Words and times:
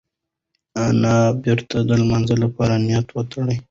انا 0.85 1.15
بېرته 1.43 1.77
د 1.89 1.91
لمانځه 2.01 2.35
لپاره 2.43 2.73
نیت 2.85 3.07
وتړل. 3.11 3.49